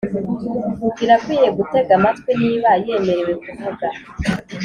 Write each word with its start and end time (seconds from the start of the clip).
birakwiye 0.99 1.47
gutega 1.57 1.91
amatwi 1.97 2.31
niba 2.41 2.69
yemerewe 2.85 3.33
kuvuga 3.43 3.87